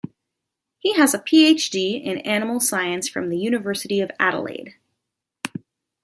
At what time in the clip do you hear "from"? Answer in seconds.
3.07-3.29